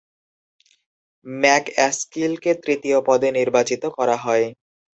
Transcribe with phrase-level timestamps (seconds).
[1.25, 4.45] ম্যাকঅ্যাস্কিলকে তৃতীয় পদে নির্বাচিত করা হয়।